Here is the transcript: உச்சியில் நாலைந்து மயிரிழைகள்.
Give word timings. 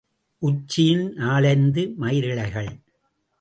உச்சியில் 0.39 1.13
நாலைந்து 1.13 1.93
மயிரிழைகள். 1.99 2.71